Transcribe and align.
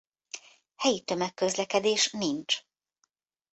Helyi 0.75 1.03
tömegközlekedés 1.03 2.11
nincs. 2.11 2.59